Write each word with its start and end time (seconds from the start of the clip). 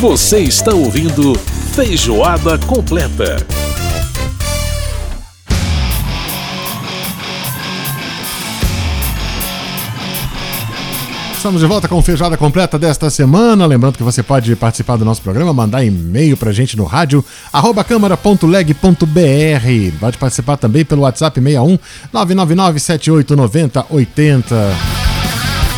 Você 0.00 0.38
está 0.38 0.72
ouvindo 0.72 1.34
Feijoada 1.74 2.56
Completa. 2.56 3.44
Estamos 11.36 11.60
de 11.60 11.66
volta 11.66 11.88
com 11.88 12.00
Feijoada 12.00 12.36
Completa 12.36 12.78
desta 12.78 13.10
semana. 13.10 13.66
Lembrando 13.66 13.96
que 13.96 14.04
você 14.04 14.22
pode 14.22 14.54
participar 14.54 14.96
do 14.96 15.04
nosso 15.04 15.20
programa, 15.20 15.52
mandar 15.52 15.84
e-mail 15.84 16.36
pra 16.36 16.52
gente 16.52 16.76
no 16.76 16.84
rádio 16.84 17.24
arroba 17.52 17.82
câmara.leg.br. 17.82 18.78
Pode 19.98 20.16
participar 20.16 20.56
também 20.58 20.84
pelo 20.84 21.02
WhatsApp 21.02 21.40
61 21.40 21.76
999 22.12 22.78
7890 22.78 23.86
80. 23.90 25.07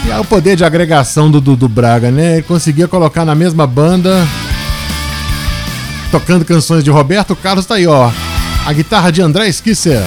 E 0.07 0.11
é 0.11 0.19
o 0.19 0.25
poder 0.25 0.57
de 0.57 0.65
agregação 0.65 1.31
do 1.31 1.41
Dudu 1.41 1.69
Braga, 1.69 2.11
né? 2.11 2.35
Ele 2.35 2.43
conseguia 2.43 2.89
colocar 2.89 3.25
na 3.25 3.35
mesma 3.35 3.67
banda, 3.67 4.27
tocando 6.11 6.45
canções 6.45 6.83
de 6.83 6.91
Roberto 6.91 7.37
Carlos, 7.37 7.67
tá 7.67 7.75
aí, 7.75 7.87
ó. 7.87 8.11
A 8.67 8.73
guitarra 8.73 9.11
de 9.11 9.23
André 9.23 9.49
Skisser. 9.49 10.03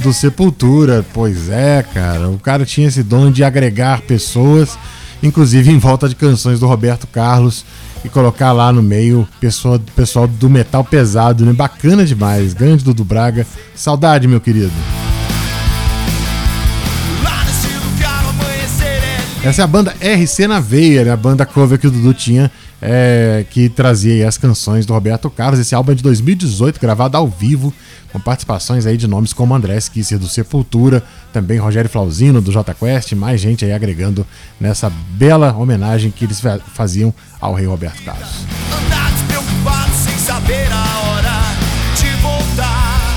Do 0.00 0.12
Sepultura, 0.12 1.04
pois 1.12 1.48
é, 1.48 1.82
cara. 1.82 2.28
O 2.28 2.38
cara 2.38 2.64
tinha 2.64 2.86
esse 2.88 3.02
dom 3.02 3.30
de 3.30 3.42
agregar 3.42 4.00
pessoas, 4.02 4.78
inclusive 5.22 5.70
em 5.70 5.78
volta 5.78 6.08
de 6.08 6.14
canções 6.14 6.60
do 6.60 6.66
Roberto 6.68 7.06
Carlos, 7.08 7.64
e 8.04 8.08
colocar 8.08 8.52
lá 8.52 8.72
no 8.72 8.82
meio 8.82 9.28
pessoal, 9.40 9.78
pessoal 9.96 10.28
do 10.28 10.48
metal 10.48 10.84
pesado, 10.84 11.44
né? 11.44 11.52
Bacana 11.52 12.04
demais. 12.04 12.54
Grande 12.54 12.84
Dudu 12.84 13.04
Braga. 13.04 13.44
Saudade, 13.74 14.28
meu 14.28 14.40
querido. 14.40 14.70
Essa 19.42 19.62
é 19.62 19.64
a 19.64 19.68
banda 19.68 19.94
RC 20.00 20.48
na 20.48 20.58
Veia, 20.58 21.04
né? 21.04 21.12
a 21.12 21.16
banda 21.16 21.46
cover 21.46 21.78
que 21.78 21.86
o 21.86 21.90
Dudu 21.90 22.12
tinha, 22.12 22.50
é, 22.82 23.46
que 23.48 23.68
trazia 23.68 24.26
as 24.26 24.36
canções 24.36 24.84
do 24.84 24.92
Roberto 24.92 25.30
Carlos. 25.30 25.60
Esse 25.60 25.76
álbum 25.76 25.92
é 25.92 25.94
de 25.94 26.02
2018, 26.02 26.80
gravado 26.80 27.16
ao 27.16 27.28
vivo, 27.28 27.72
com 28.12 28.18
participações 28.18 28.84
aí 28.84 28.96
de 28.96 29.06
nomes 29.06 29.32
como 29.32 29.54
André 29.54 29.76
Skisser 29.78 30.18
do 30.18 30.28
Sepultura, 30.28 31.04
também 31.32 31.56
Rogério 31.56 31.88
Flauzino 31.88 32.40
do 32.40 32.50
J 32.50 32.74
Quest, 32.74 33.12
mais 33.12 33.40
gente 33.40 33.64
aí 33.64 33.72
agregando 33.72 34.26
nessa 34.60 34.90
bela 35.10 35.54
homenagem 35.54 36.10
que 36.10 36.24
eles 36.24 36.42
faziam 36.74 37.14
ao 37.40 37.54
rei 37.54 37.66
Roberto 37.66 38.02
Carlos. 38.02 38.28
Andar 38.84 39.10
despreocupado 39.12 39.94
sem 39.94 40.18
saber 40.18 40.68
a 40.72 41.00
hora 41.00 41.40
de 41.94 42.10
voltar. 42.20 43.16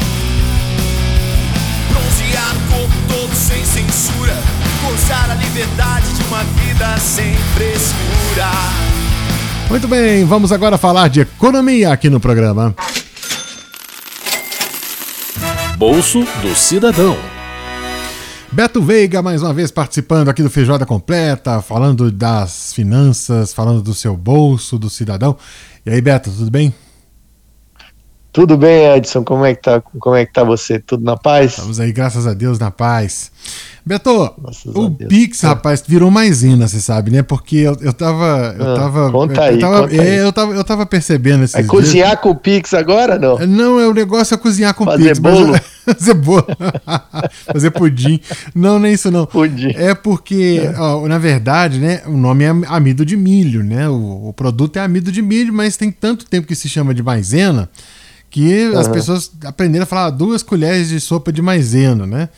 Todo 3.08 3.36
sem 3.36 3.66
censura, 3.66 4.38
a 5.12 5.36
liberdade 5.36 6.11
uma 6.42 6.44
vida 6.44 6.98
sem 6.98 7.36
frescura. 7.54 8.50
Muito 9.70 9.88
bem, 9.88 10.26
vamos 10.26 10.52
agora 10.52 10.78
falar 10.78 11.08
de 11.08 11.22
economia 11.22 11.92
aqui 11.92 12.10
no 12.10 12.20
programa. 12.20 12.76
Bolso 15.78 16.24
do 16.42 16.56
Cidadão. 16.56 17.16
Beto 18.52 18.82
Veiga, 18.82 19.22
mais 19.22 19.44
uma 19.44 19.54
vez 19.54 19.72
participando 19.72 20.30
aqui 20.30 20.42
do 20.42 20.50
Feijoada 20.50 20.86
Completa, 20.86 21.62
falando 21.62 22.12
das 22.12 22.74
finanças, 22.74 23.54
falando 23.54 23.82
do 23.82 23.94
seu 23.94 24.18
bolso, 24.18 24.80
do 24.80 24.90
cidadão. 24.90 25.38
E 25.86 25.92
aí, 25.92 26.02
Beto, 26.02 26.32
tudo 26.32 26.52
bem? 26.52 26.74
Tudo 28.34 28.58
bem, 28.58 28.96
Edson? 28.96 29.24
Como 29.24 29.46
é 29.46 29.54
que 29.54 29.62
tá, 29.62 29.80
como 29.82 30.16
é 30.16 30.26
que 30.26 30.34
tá 30.34 30.44
você? 30.44 30.80
Tudo 30.80 31.04
na 31.04 31.16
paz? 31.16 31.52
Estamos 31.52 31.80
aí, 31.80 31.92
graças 31.92 32.26
a 32.26 32.34
Deus, 32.34 32.58
na 32.58 32.72
paz. 32.72 33.32
Beto, 33.84 34.36
o 34.76 34.92
Pix, 34.92 35.42
rapaz, 35.42 35.84
virou 35.86 36.12
maisena, 36.12 36.68
você 36.68 36.80
sabe, 36.80 37.10
né? 37.10 37.24
Porque 37.24 37.58
eu, 37.58 37.76
eu 37.82 37.92
tava. 37.92 38.56
Eu 38.58 38.74
ah, 38.74 38.76
tava 38.76 39.12
conta 39.12 39.42
aí, 39.42 39.56
eu 39.56 39.60
tava, 39.60 39.82
conta 39.82 39.96
é, 39.96 40.00
aí. 40.00 40.18
Eu 40.18 40.34
tava, 40.34 40.54
eu 40.54 40.64
tava 40.64 40.86
percebendo 40.86 41.44
esses 41.44 41.56
É 41.56 41.64
cozinhar 41.64 42.18
com 42.18 42.30
o 42.30 42.36
Pix 42.36 42.76
agora, 42.76 43.18
não? 43.18 43.40
Não, 43.40 43.80
é 43.80 43.88
o 43.88 43.94
negócio 43.94 44.36
é 44.36 44.38
cozinhar 44.38 44.76
com 44.76 44.86
Fazer 44.86 45.08
Pix. 45.08 45.20
Bolo? 45.20 45.60
fazer 45.84 46.14
bolo? 46.14 46.46
fazer 47.52 47.72
pudim. 47.72 48.20
Não, 48.54 48.78
nem 48.78 48.94
isso 48.94 49.10
não. 49.10 49.26
Pudim. 49.26 49.72
É 49.76 49.96
porque, 49.96 50.62
é. 50.64 50.80
Ó, 50.80 51.08
na 51.08 51.18
verdade, 51.18 51.80
né, 51.80 52.02
o 52.06 52.16
nome 52.16 52.44
é 52.44 52.50
amido 52.68 53.04
de 53.04 53.18
milho, 53.18 53.64
né? 53.64 53.90
O, 53.90 54.30
o, 54.30 54.34
produto 54.34 54.78
é 54.78 54.82
amido 54.82 55.12
de 55.12 55.24
milho, 55.24 55.52
mas 55.52 55.76
tem 55.76 55.92
tanto 55.92 56.26
tempo 56.26 56.48
que 56.48 56.56
se 56.56 56.70
chama 56.70 56.94
de 56.94 57.02
maisena 57.02 57.68
que 58.30 58.70
uhum. 58.70 58.80
as 58.80 58.88
pessoas 58.88 59.32
aprenderam 59.44 59.84
a 59.84 59.86
falar 59.86 60.10
duas 60.12 60.42
colheres 60.42 60.88
de 60.88 61.00
sopa 61.02 61.34
de 61.34 61.42
maisena, 61.42 62.08
né? 62.08 62.30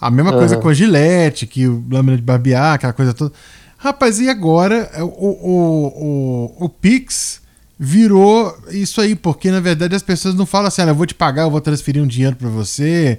A 0.00 0.10
mesma 0.10 0.32
uhum. 0.32 0.38
coisa 0.38 0.56
com 0.56 0.68
a 0.68 0.74
gilete, 0.74 1.46
que 1.46 1.68
o 1.68 1.84
lâmina 1.90 2.16
de 2.16 2.22
barbear, 2.22 2.74
aquela 2.74 2.92
coisa 2.92 3.12
toda. 3.12 3.32
Rapaz, 3.76 4.18
e 4.20 4.28
agora 4.28 4.90
o, 4.98 5.04
o, 5.04 6.54
o, 6.58 6.64
o 6.64 6.68
Pix 6.68 7.40
virou 7.78 8.54
isso 8.70 9.00
aí, 9.00 9.14
porque 9.14 9.50
na 9.50 9.60
verdade 9.60 9.94
as 9.94 10.02
pessoas 10.02 10.34
não 10.34 10.44
falam 10.44 10.68
assim, 10.68 10.82
ah, 10.82 10.88
eu 10.88 10.94
vou 10.94 11.06
te 11.06 11.14
pagar, 11.14 11.42
eu 11.42 11.50
vou 11.50 11.60
transferir 11.60 12.02
um 12.02 12.06
dinheiro 12.06 12.36
para 12.36 12.48
você, 12.48 13.18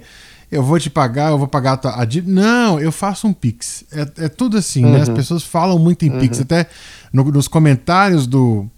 eu 0.52 0.62
vou 0.62 0.78
te 0.78 0.88
pagar, 0.88 1.30
eu 1.30 1.38
vou 1.38 1.48
pagar 1.48 1.72
a 1.72 1.76
tua. 1.78 1.90
A, 1.92 2.06
não, 2.26 2.78
eu 2.78 2.92
faço 2.92 3.26
um 3.26 3.32
Pix. 3.32 3.84
É, 3.90 4.26
é 4.26 4.28
tudo 4.28 4.56
assim, 4.56 4.84
uhum. 4.84 4.92
né? 4.92 5.00
As 5.00 5.08
uhum. 5.08 5.14
pessoas 5.14 5.42
falam 5.42 5.78
muito 5.78 6.04
em 6.04 6.10
uhum. 6.10 6.20
Pix. 6.20 6.40
Até 6.40 6.66
no, 7.12 7.24
nos 7.24 7.48
comentários 7.48 8.26
do, 8.26 8.68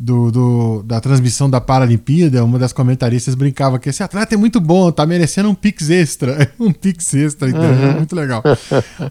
do, 0.00 0.30
do, 0.30 0.82
da 0.84 1.00
transmissão 1.00 1.50
da 1.50 1.60
Paralimpíada, 1.60 2.44
uma 2.44 2.58
das 2.58 2.72
comentaristas 2.72 3.34
brincava 3.34 3.80
que 3.80 3.88
esse 3.88 4.00
atleta 4.00 4.34
é 4.34 4.38
muito 4.38 4.60
bom, 4.60 4.92
tá 4.92 5.04
merecendo 5.04 5.50
um 5.50 5.54
Pix 5.54 5.90
extra. 5.90 6.50
um 6.58 6.72
Pix 6.72 7.14
extra, 7.14 7.50
então, 7.50 7.62
uhum. 7.62 7.92
muito 7.96 8.14
legal. 8.14 8.42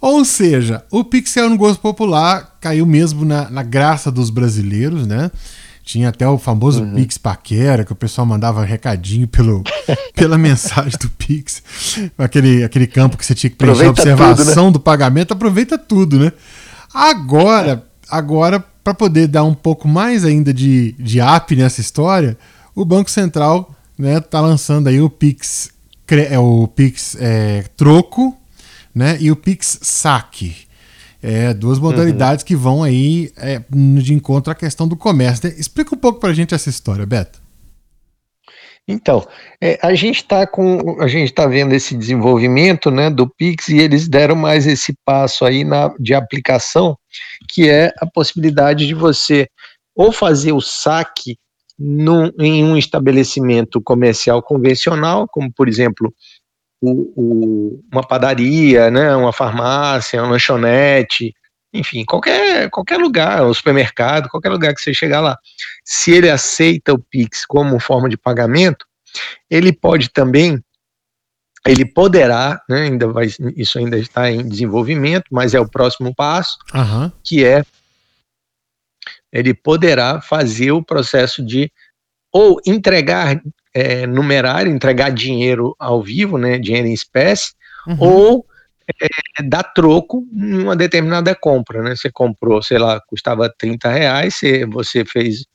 Ou 0.02 0.24
seja, 0.24 0.84
o 0.90 1.04
Pix 1.04 1.36
é 1.36 1.46
um 1.46 1.58
gosto 1.58 1.82
popular, 1.82 2.56
caiu 2.62 2.86
mesmo 2.86 3.26
na, 3.26 3.50
na 3.50 3.64
graça 3.64 4.10
dos 4.10 4.30
brasileiros, 4.30 5.06
né? 5.06 5.30
Tinha 5.84 6.10
até 6.10 6.28
o 6.28 6.38
famoso 6.38 6.84
uhum. 6.84 6.96
Pix 6.96 7.18
Paquera, 7.18 7.84
que 7.84 7.92
o 7.92 7.96
pessoal 7.96 8.26
mandava 8.26 8.64
recadinho 8.64 9.28
pelo, 9.28 9.64
pela 10.16 10.38
mensagem 10.38 10.98
do 11.00 11.10
Pix. 11.10 11.62
Aquele, 12.18 12.64
aquele 12.64 12.88
campo 12.88 13.18
que 13.18 13.26
você 13.26 13.36
tinha 13.36 13.50
que 13.50 13.58
preencher 13.58 13.86
a 13.86 13.90
observação 13.90 14.46
tudo, 14.46 14.66
né? 14.66 14.72
do 14.72 14.80
pagamento, 14.80 15.34
aproveita 15.34 15.78
tudo, 15.78 16.18
né? 16.18 16.32
Agora, 16.94 17.86
agora 18.10 18.60
para 18.84 18.94
poder 18.94 19.28
dar 19.28 19.44
um 19.44 19.54
pouco 19.54 19.88
mais 19.88 20.24
ainda 20.24 20.54
de, 20.54 20.94
de 20.94 21.20
app 21.20 21.56
nessa 21.56 21.82
história, 21.82 22.38
o 22.74 22.86
Banco 22.86 23.12
Central 23.12 23.76
né, 23.98 24.20
tá 24.20 24.40
lançando 24.40 24.88
aí 24.88 25.02
o 25.02 25.10
Pix, 25.10 25.70
é, 26.08 26.40
o 26.40 26.68
Pix 26.68 27.18
é, 27.20 27.64
Troco 27.76 28.38
né, 28.94 29.18
e 29.20 29.32
o 29.32 29.36
Pix 29.36 29.80
Saque. 29.82 30.56
É, 31.22 31.54
duas 31.54 31.80
modalidades 31.80 32.44
uhum. 32.44 32.48
que 32.48 32.56
vão 32.56 32.84
aí 32.84 33.32
é, 33.36 33.62
de 34.02 34.14
encontro 34.14 34.52
à 34.52 34.56
questão 34.56 34.88
do 34.88 34.96
comércio. 34.96 35.50
Explica 35.58 35.96
um 35.96 35.98
pouco 35.98 36.20
para 36.20 36.30
a 36.30 36.34
gente 36.34 36.54
essa 36.54 36.70
história, 36.70 37.06
Beto. 37.06 37.42
Então, 38.88 39.28
é, 39.62 39.78
a 39.82 39.94
gente 39.94 40.18
está 40.18 40.48
com, 40.48 41.02
a 41.02 41.08
gente 41.08 41.26
está 41.26 41.46
vendo 41.46 41.74
esse 41.74 41.96
desenvolvimento, 41.96 42.90
né, 42.90 43.10
do 43.10 43.28
Pix 43.28 43.68
e 43.68 43.80
eles 43.80 44.08
deram 44.08 44.36
mais 44.36 44.66
esse 44.66 44.96
passo 45.04 45.44
aí 45.44 45.66
na, 45.66 45.94
de 46.00 46.14
aplicação, 46.14 46.98
que 47.50 47.70
é 47.70 47.92
a 48.00 48.06
possibilidade 48.06 48.88
de 48.88 48.94
você 48.94 49.50
ou 49.94 50.12
fazer 50.12 50.54
o 50.54 50.62
saque 50.62 51.38
num, 51.78 52.32
em 52.40 52.64
um 52.64 52.78
estabelecimento 52.78 53.82
comercial 53.82 54.42
convencional, 54.42 55.28
como 55.28 55.52
por 55.52 55.68
exemplo 55.68 56.14
o, 56.82 57.12
o, 57.16 57.84
uma 57.92 58.08
padaria, 58.08 58.90
né, 58.90 59.14
uma 59.16 59.34
farmácia, 59.34 60.22
uma 60.22 60.32
lanchonete, 60.32 61.34
enfim, 61.74 62.06
qualquer, 62.06 62.70
qualquer 62.70 62.98
lugar, 62.98 63.44
o 63.44 63.54
supermercado, 63.54 64.30
qualquer 64.30 64.50
lugar 64.50 64.74
que 64.74 64.82
você 64.82 64.94
chegar 64.94 65.20
lá, 65.20 65.38
se 65.84 66.12
ele 66.12 66.30
aceita 66.30 66.94
o 66.94 67.00
Pix 67.00 67.46
como 67.46 67.80
forma 67.80 68.10
de 68.10 68.18
pagamento, 68.18 68.86
ele 69.50 69.74
pode 69.74 70.10
também, 70.10 70.64
ele 71.66 71.86
poderá, 71.86 72.62
né, 72.70 72.84
ainda 72.84 73.08
vai, 73.08 73.28
isso 73.56 73.78
ainda 73.78 73.98
está 73.98 74.32
em 74.32 74.48
desenvolvimento, 74.48 75.26
mas 75.32 75.54
é 75.54 75.60
o 75.60 75.70
próximo 75.70 76.14
passo, 76.16 76.58
uhum. 76.74 77.12
que 77.24 77.44
é 77.44 77.64
ele 79.32 79.54
poderá 79.54 80.22
fazer 80.22 80.72
o 80.72 80.84
processo 80.84 81.46
de 81.46 81.72
ou 82.32 82.60
entregar 82.66 83.42
é, 83.74 84.08
numerário, 84.08 84.72
entregar 84.72 85.12
dinheiro 85.12 85.76
ao 85.78 86.02
vivo, 86.02 86.38
né, 86.38 86.58
dinheiro 86.58 86.88
em 86.88 86.94
espécie, 86.94 87.54
uhum. 87.88 87.98
ou 88.00 88.47
é, 88.90 89.44
dar 89.44 89.64
troco 89.64 90.26
em 90.34 90.60
uma 90.60 90.76
determinada 90.76 91.36
compra, 91.36 91.82
né? 91.82 91.96
Você 91.96 92.12
comprou, 92.12 92.62
sei 92.62 92.78
lá, 92.78 93.02
custava 93.02 93.54
30 93.58 93.90
reais, 93.90 94.36
você, 94.36 94.66
você 94.66 95.06
fez 95.06 95.46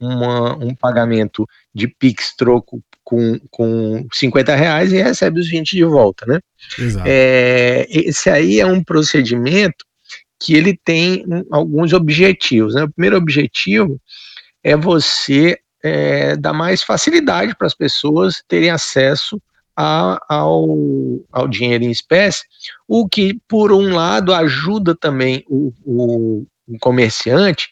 uma, 0.00 0.56
um 0.56 0.74
pagamento 0.74 1.46
de 1.74 1.88
Pix 1.88 2.34
troco 2.36 2.82
com, 3.04 3.38
com 3.50 4.06
50 4.12 4.54
reais 4.54 4.92
e 4.92 5.02
recebe 5.02 5.40
os 5.40 5.48
20 5.48 5.70
de 5.70 5.84
volta, 5.84 6.24
né? 6.26 6.40
Exato. 6.78 7.06
É, 7.08 7.86
esse 7.90 8.30
aí 8.30 8.60
é 8.60 8.66
um 8.66 8.82
procedimento 8.82 9.84
que 10.40 10.54
ele 10.54 10.78
tem 10.84 11.24
alguns 11.50 11.92
objetivos, 11.92 12.74
né? 12.74 12.84
O 12.84 12.90
primeiro 12.90 13.16
objetivo 13.16 14.00
é 14.62 14.76
você 14.76 15.58
é, 15.82 16.36
dar 16.36 16.52
mais 16.52 16.82
facilidade 16.82 17.56
para 17.56 17.66
as 17.66 17.74
pessoas 17.74 18.42
terem 18.46 18.70
acesso 18.70 19.40
a, 19.80 20.18
ao, 20.28 20.66
ao 21.30 21.46
dinheiro 21.46 21.84
em 21.84 21.90
espécie, 21.90 22.42
o 22.88 23.08
que, 23.08 23.40
por 23.46 23.70
um 23.70 23.94
lado, 23.94 24.34
ajuda 24.34 24.92
também 24.92 25.44
o, 25.48 25.72
o, 25.84 26.46
o 26.66 26.78
comerciante 26.80 27.68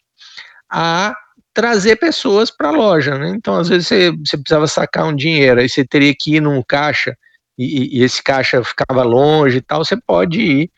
a 0.71 1.17
trazer 1.53 1.97
pessoas 1.97 2.49
para 2.49 2.69
a 2.69 2.71
loja. 2.71 3.19
Né? 3.19 3.31
Então, 3.31 3.57
às 3.57 3.69
vezes, 3.69 3.89
você, 3.89 4.13
você, 4.13 4.39
precisava 4.39 4.69
sacar 4.69 5.07
um 5.07 5.17
dinheiro, 5.17 5.59
aí 5.59 5.69
você 5.69 5.85
teria 5.85 6.15
que 6.17 6.37
ir 6.37 6.41
num 6.41 6.63
caixa 6.63 7.17
e, 7.59 7.99
e 7.99 8.05
esse 8.05 8.23
caixa 8.23 8.63
ficava 8.63 9.03
longe 9.03 9.57
e 9.57 9.63
tal. 9.63 9.85
Você 9.85 9.97
pode 9.97 10.41
ir 10.41 10.71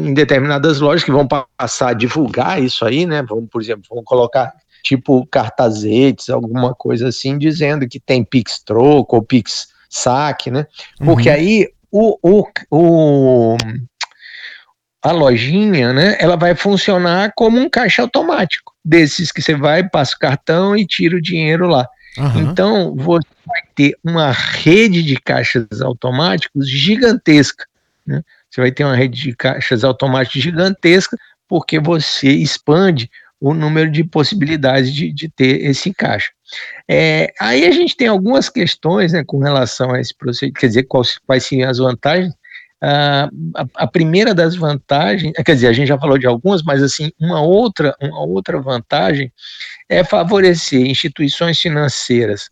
em 0.00 0.14
determinadas 0.14 0.78
lojas 0.78 1.02
que 1.02 1.10
vão 1.10 1.26
passar 1.26 1.88
a 1.88 1.94
divulgar 1.94 2.62
isso 2.62 2.84
aí, 2.84 3.04
né? 3.04 3.22
Vamos, 3.22 3.48
por 3.50 3.60
exemplo, 3.60 3.84
vão 3.90 4.04
colocar 4.04 4.52
tipo 4.84 5.26
cartazetes, 5.26 6.28
alguma 6.28 6.72
coisa 6.72 7.08
assim, 7.08 7.38
dizendo 7.38 7.88
que 7.88 7.98
tem 7.98 8.22
Pix 8.22 8.62
troco 8.62 9.16
ou 9.16 9.22
Pix 9.22 9.71
saque, 9.92 10.50
né? 10.50 10.66
Porque 10.98 11.28
uhum. 11.28 11.34
aí 11.34 11.68
o, 11.90 12.18
o, 12.22 12.48
o, 12.70 13.56
a 15.02 15.12
lojinha, 15.12 15.92
né, 15.92 16.16
ela 16.18 16.36
vai 16.36 16.54
funcionar 16.54 17.32
como 17.36 17.60
um 17.60 17.68
caixa 17.68 18.00
automático, 18.00 18.72
desses 18.82 19.30
que 19.30 19.42
você 19.42 19.54
vai, 19.54 19.86
passa 19.86 20.16
o 20.16 20.18
cartão 20.18 20.74
e 20.74 20.86
tira 20.86 21.16
o 21.16 21.22
dinheiro 21.22 21.68
lá. 21.68 21.86
Uhum. 22.16 22.40
Então, 22.40 22.96
você 22.96 23.28
vai 23.46 23.60
ter 23.74 23.96
uma 24.02 24.32
rede 24.32 25.02
de 25.02 25.16
caixas 25.16 25.82
automáticos 25.82 26.68
gigantesca. 26.68 27.66
Né? 28.06 28.22
Você 28.50 28.60
vai 28.60 28.72
ter 28.72 28.84
uma 28.84 28.96
rede 28.96 29.20
de 29.20 29.36
caixas 29.36 29.84
automáticos 29.84 30.42
gigantesca, 30.42 31.16
porque 31.46 31.78
você 31.78 32.30
expande 32.30 33.10
o 33.38 33.52
número 33.52 33.90
de 33.90 34.04
possibilidades 34.04 34.92
de, 34.92 35.12
de 35.12 35.28
ter 35.28 35.64
esse 35.64 35.92
caixa. 35.92 36.30
É, 36.88 37.32
aí 37.40 37.64
a 37.64 37.70
gente 37.70 37.96
tem 37.96 38.08
algumas 38.08 38.48
questões 38.48 39.12
né, 39.12 39.22
com 39.24 39.38
relação 39.38 39.92
a 39.92 40.00
esse 40.00 40.14
procedimento, 40.14 40.60
quer 40.60 40.66
dizer, 40.66 40.82
quais, 40.84 41.18
quais 41.18 41.44
seriam 41.44 41.70
as 41.70 41.78
vantagens. 41.78 42.34
Ah, 42.84 43.30
a, 43.54 43.84
a, 43.84 43.86
primeira 43.86 44.34
das 44.34 44.56
vantagens, 44.56 45.32
quer 45.44 45.54
dizer, 45.54 45.68
a 45.68 45.72
gente 45.72 45.86
já 45.86 45.96
falou 45.96 46.18
de 46.18 46.26
algumas, 46.26 46.64
mas 46.64 46.82
assim, 46.82 47.12
uma 47.18 47.40
outra, 47.40 47.94
uma 48.00 48.22
outra 48.22 48.60
vantagem 48.60 49.32
é 49.88 50.02
favorecer 50.02 50.84
instituições 50.84 51.60
financeiras 51.60 52.50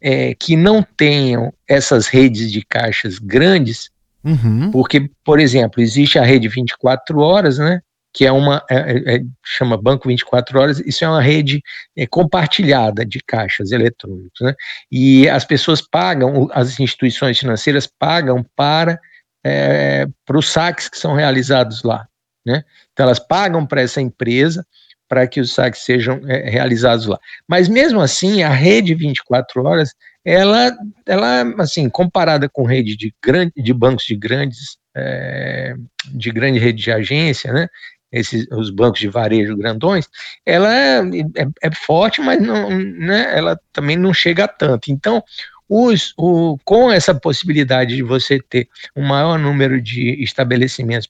é, 0.00 0.34
que 0.34 0.56
não 0.56 0.82
tenham 0.82 1.52
essas 1.68 2.06
redes 2.06 2.52
de 2.52 2.62
caixas 2.64 3.18
grandes, 3.18 3.90
uhum. 4.24 4.70
porque, 4.70 5.10
por 5.24 5.40
exemplo, 5.40 5.82
existe 5.82 6.18
a 6.18 6.24
rede 6.24 6.48
24 6.48 7.18
horas, 7.18 7.58
né? 7.58 7.80
Que 8.12 8.26
é 8.26 8.32
uma, 8.32 8.64
é, 8.70 8.76
é, 8.76 9.16
é 9.16 9.20
chama 9.44 9.80
Banco 9.80 10.08
24 10.08 10.58
Horas, 10.58 10.80
isso 10.80 11.04
é 11.04 11.08
uma 11.08 11.22
rede 11.22 11.62
é, 11.96 12.06
compartilhada 12.06 13.04
de 13.04 13.20
caixas 13.20 13.70
eletrônicos, 13.70 14.40
né? 14.40 14.54
E 14.90 15.28
as 15.28 15.44
pessoas 15.44 15.80
pagam, 15.80 16.48
as 16.52 16.80
instituições 16.80 17.38
financeiras 17.38 17.86
pagam 17.86 18.44
para, 18.56 18.98
é, 19.44 20.06
para 20.24 20.38
os 20.38 20.48
saques 20.50 20.88
que 20.88 20.98
são 20.98 21.14
realizados 21.14 21.82
lá, 21.82 22.06
né? 22.44 22.64
Então 22.92 23.06
elas 23.06 23.20
pagam 23.20 23.64
para 23.66 23.82
essa 23.82 24.00
empresa 24.00 24.66
para 25.08 25.26
que 25.26 25.40
os 25.40 25.52
saques 25.52 25.82
sejam 25.82 26.20
é, 26.28 26.48
realizados 26.48 27.06
lá. 27.06 27.18
Mas 27.48 27.68
mesmo 27.68 28.00
assim, 28.00 28.44
a 28.44 28.50
rede 28.50 28.94
24 28.94 29.64
horas, 29.64 29.92
ela, 30.24 30.70
ela 31.04 31.42
assim, 31.58 31.88
comparada 31.88 32.48
com 32.48 32.64
rede 32.64 32.96
de, 32.96 33.12
grande, 33.22 33.52
de 33.56 33.74
bancos 33.74 34.04
de 34.04 34.14
grandes, 34.14 34.78
é, 34.96 35.74
de 36.12 36.30
grande 36.30 36.60
rede 36.60 36.82
de 36.82 36.92
agência, 36.92 37.52
né, 37.52 37.66
esses, 38.12 38.46
os 38.50 38.70
bancos 38.70 39.00
de 39.00 39.08
varejo 39.08 39.56
grandões, 39.56 40.08
ela 40.44 40.74
é, 40.74 40.98
é, 40.98 41.48
é 41.62 41.70
forte, 41.74 42.20
mas 42.20 42.40
não, 42.40 42.70
né, 42.70 43.36
ela 43.36 43.58
também 43.72 43.96
não 43.96 44.12
chega 44.12 44.44
a 44.44 44.48
tanto. 44.48 44.90
Então, 44.90 45.22
os, 45.68 46.12
o, 46.16 46.58
com 46.64 46.90
essa 46.90 47.14
possibilidade 47.14 47.94
de 47.94 48.02
você 48.02 48.40
ter 48.40 48.68
um 48.96 49.06
maior 49.06 49.38
número 49.38 49.80
de 49.80 50.20
estabelecimentos 50.22 51.08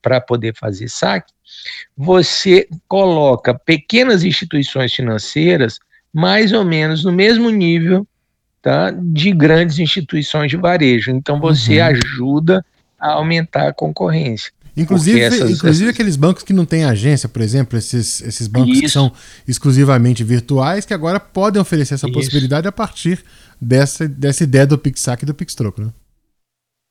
para 0.00 0.20
poder 0.22 0.54
fazer 0.54 0.88
saque, 0.88 1.30
você 1.94 2.66
coloca 2.88 3.52
pequenas 3.52 4.24
instituições 4.24 4.94
financeiras 4.94 5.78
mais 6.10 6.52
ou 6.52 6.64
menos 6.64 7.04
no 7.04 7.12
mesmo 7.12 7.50
nível 7.50 8.06
tá, 8.62 8.90
de 8.90 9.32
grandes 9.32 9.78
instituições 9.78 10.50
de 10.50 10.56
varejo. 10.56 11.10
Então 11.10 11.38
você 11.38 11.80
uhum. 11.80 11.86
ajuda 11.86 12.64
a 12.98 13.12
aumentar 13.12 13.68
a 13.68 13.74
concorrência. 13.74 14.50
Inclusive, 14.76 15.20
essas, 15.20 15.50
inclusive 15.50 15.84
essas... 15.84 15.94
aqueles 15.94 16.16
bancos 16.16 16.42
que 16.42 16.52
não 16.52 16.64
têm 16.64 16.84
agência, 16.84 17.28
por 17.28 17.40
exemplo, 17.42 17.78
esses, 17.78 18.20
esses 18.22 18.48
bancos 18.48 18.72
Isso. 18.72 18.80
que 18.80 18.88
são 18.88 19.12
exclusivamente 19.46 20.24
virtuais, 20.24 20.84
que 20.84 20.92
agora 20.92 21.20
podem 21.20 21.62
oferecer 21.62 21.94
essa 21.94 22.06
Isso. 22.06 22.12
possibilidade 22.12 22.66
a 22.66 22.72
partir 22.72 23.24
dessa, 23.60 24.08
dessa 24.08 24.42
ideia 24.42 24.66
do 24.66 24.76
PixSac 24.76 25.22
e 25.22 25.26
do 25.26 25.34
PixTroco, 25.34 25.80
né? 25.80 25.92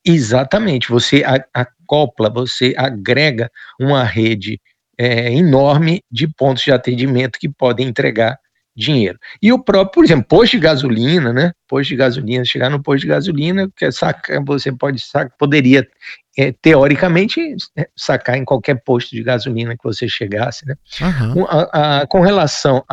Exatamente, 0.05 0.89
você 0.89 1.23
acopla, 1.53 2.29
você 2.29 2.73
agrega 2.77 3.49
uma 3.79 4.03
rede 4.03 4.59
é, 4.97 5.33
enorme 5.33 6.01
de 6.11 6.27
pontos 6.27 6.63
de 6.63 6.71
atendimento 6.71 7.39
que 7.39 7.49
podem 7.49 7.87
entregar 7.87 8.37
dinheiro. 8.75 9.19
E 9.41 9.51
o 9.53 9.63
próprio, 9.63 9.91
por 9.93 10.03
exemplo, 10.05 10.25
posto 10.27 10.53
de 10.53 10.59
gasolina, 10.59 11.31
né? 11.31 11.51
Posto 11.67 11.89
de 11.89 11.95
gasolina, 11.95 12.43
chegar 12.43 12.69
no 12.69 12.81
posto 12.81 13.01
de 13.01 13.07
gasolina, 13.07 13.69
que 13.75 13.91
saca, 13.91 14.41
você 14.45 14.71
pode 14.71 14.99
sacar, 14.99 15.35
poderia 15.37 15.87
é, 16.37 16.51
teoricamente 16.51 17.55
é, 17.77 17.87
sacar 17.95 18.37
em 18.37 18.45
qualquer 18.45 18.81
posto 18.83 19.11
de 19.11 19.23
gasolina 19.23 19.75
que 19.77 19.83
você 19.83 20.07
chegasse, 20.07 20.65
né? 20.65 20.75
Uhum. 21.01 21.45
A, 21.45 21.99
a, 22.01 22.07
com 22.07 22.21
relação 22.21 22.83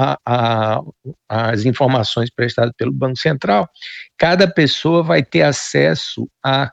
às 1.28 1.64
informações 1.64 2.30
prestadas 2.30 2.72
pelo 2.76 2.92
Banco 2.92 3.18
Central, 3.18 3.68
cada 4.18 4.46
pessoa 4.46 5.02
vai 5.02 5.22
ter 5.22 5.42
acesso 5.42 6.28
a 6.44 6.70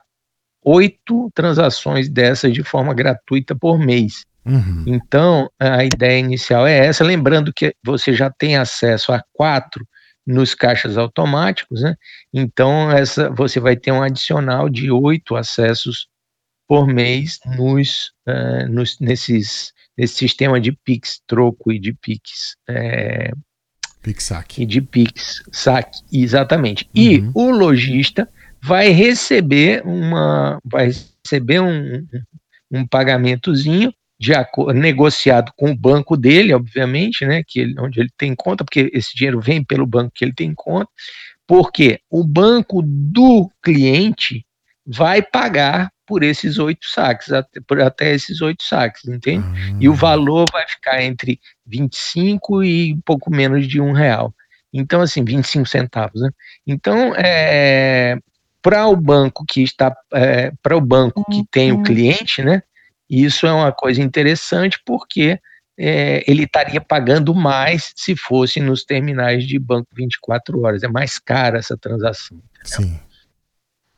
oito 0.62 1.30
transações 1.34 2.08
dessas 2.08 2.52
de 2.52 2.62
forma 2.62 2.92
gratuita 2.92 3.56
por 3.56 3.78
mês. 3.78 4.24
Uhum. 4.48 4.84
Então, 4.86 5.50
a 5.60 5.84
ideia 5.84 6.18
inicial 6.18 6.66
é 6.66 6.86
essa, 6.86 7.04
lembrando 7.04 7.52
que 7.52 7.74
você 7.84 8.14
já 8.14 8.30
tem 8.30 8.56
acesso 8.56 9.12
a 9.12 9.22
quatro 9.32 9.86
nos 10.26 10.54
caixas 10.54 10.96
automáticos, 10.96 11.82
né? 11.82 11.94
Então, 12.32 12.90
essa, 12.90 13.30
você 13.30 13.60
vai 13.60 13.76
ter 13.76 13.92
um 13.92 14.02
adicional 14.02 14.68
de 14.68 14.90
oito 14.90 15.36
acessos 15.36 16.08
por 16.66 16.86
mês 16.86 17.38
nos, 17.56 18.10
uh, 18.28 18.68
nos, 18.68 18.98
nesses, 19.00 19.72
nesse 19.96 20.14
sistema 20.14 20.60
de 20.60 20.72
Pix 20.72 21.20
troco 21.26 21.72
e 21.72 21.78
de 21.78 21.94
Pix. 21.94 22.56
É, 22.68 23.30
Pix 24.02 24.24
saque. 24.24 24.62
E 24.62 24.66
de 24.66 24.80
Pix 24.80 25.42
saque, 25.52 26.00
exatamente. 26.12 26.84
Uhum. 26.94 27.02
E 27.02 27.30
o 27.34 27.50
lojista 27.50 28.28
vai 28.62 28.88
receber 28.88 29.82
uma. 29.84 30.58
vai 30.64 30.90
receber 31.24 31.60
um, 31.60 32.06
um 32.70 32.86
pagamentozinho 32.86 33.92
de 34.18 34.32
negociado 34.74 35.52
com 35.56 35.70
o 35.70 35.76
banco 35.76 36.16
dele, 36.16 36.52
obviamente, 36.52 37.24
né, 37.24 37.42
que 37.46 37.60
ele, 37.60 37.78
onde 37.78 38.00
ele 38.00 38.10
tem 38.16 38.34
conta, 38.34 38.64
porque 38.64 38.90
esse 38.92 39.14
dinheiro 39.14 39.40
vem 39.40 39.62
pelo 39.62 39.86
banco 39.86 40.12
que 40.14 40.24
ele 40.24 40.34
tem 40.34 40.52
conta, 40.54 40.90
porque 41.46 42.00
o 42.10 42.24
banco 42.24 42.82
do 42.82 43.50
cliente 43.62 44.44
vai 44.84 45.22
pagar 45.22 45.90
por 46.06 46.22
esses 46.22 46.58
oito 46.58 46.86
saques, 46.86 47.30
até, 47.30 47.60
por 47.60 47.80
até 47.80 48.14
esses 48.14 48.40
oito 48.40 48.62
saques, 48.64 49.06
entende? 49.06 49.46
Uhum. 49.46 49.78
E 49.78 49.88
o 49.88 49.94
valor 49.94 50.46
vai 50.50 50.66
ficar 50.66 51.02
entre 51.02 51.38
25 51.66 52.64
e 52.64 52.94
um 52.94 53.00
pouco 53.02 53.30
menos 53.30 53.68
de 53.68 53.80
um 53.80 53.92
real. 53.92 54.34
Então, 54.72 55.02
assim, 55.02 55.22
25 55.22 55.66
centavos, 55.68 56.20
né? 56.20 56.30
Então, 56.66 57.14
é, 57.14 58.18
para 58.62 58.86
o 58.86 58.96
banco 58.96 59.44
que 59.46 59.62
está, 59.62 59.94
é, 60.12 60.50
para 60.62 60.76
o 60.76 60.80
banco 60.80 61.24
que 61.30 61.44
tem 61.50 61.72
o 61.72 61.76
uhum. 61.76 61.82
cliente, 61.82 62.42
né? 62.42 62.62
Isso 63.08 63.46
é 63.46 63.52
uma 63.52 63.72
coisa 63.72 64.02
interessante 64.02 64.78
porque 64.84 65.38
é, 65.78 66.24
ele 66.26 66.44
estaria 66.44 66.80
pagando 66.80 67.34
mais 67.34 67.92
se 67.96 68.16
fosse 68.16 68.60
nos 68.60 68.84
terminais 68.84 69.46
de 69.46 69.58
banco 69.58 69.88
24 69.94 70.60
horas. 70.62 70.82
É 70.82 70.88
mais 70.88 71.18
cara 71.18 71.58
essa 71.58 71.76
transação. 71.76 72.40
Sim. 72.64 72.98